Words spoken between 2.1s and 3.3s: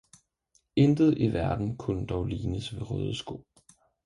lignes ved røde